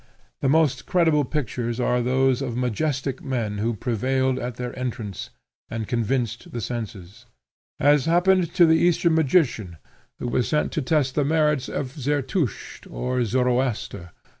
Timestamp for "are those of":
1.79-2.57